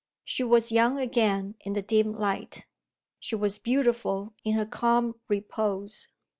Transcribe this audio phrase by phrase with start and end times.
[0.23, 2.65] She was young again in the dim light:
[3.19, 6.07] she was beautiful in her calm repose.